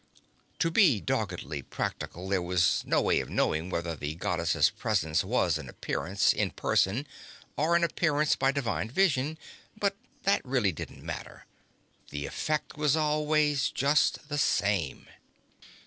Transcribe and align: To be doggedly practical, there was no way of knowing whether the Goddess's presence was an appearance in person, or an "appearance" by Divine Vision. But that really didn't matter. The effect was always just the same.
To 0.57 0.71
be 0.71 0.99
doggedly 0.99 1.61
practical, 1.61 2.27
there 2.27 2.41
was 2.41 2.81
no 2.87 3.03
way 3.03 3.19
of 3.19 3.29
knowing 3.29 3.69
whether 3.69 3.95
the 3.95 4.15
Goddess's 4.15 4.71
presence 4.71 5.23
was 5.23 5.59
an 5.59 5.69
appearance 5.69 6.33
in 6.33 6.49
person, 6.49 7.05
or 7.55 7.75
an 7.75 7.83
"appearance" 7.83 8.35
by 8.35 8.51
Divine 8.51 8.89
Vision. 8.89 9.37
But 9.77 9.95
that 10.23 10.43
really 10.43 10.71
didn't 10.71 11.03
matter. 11.03 11.45
The 12.09 12.25
effect 12.25 12.75
was 12.77 12.95
always 12.95 13.69
just 13.69 14.27
the 14.27 14.39
same. 14.39 15.05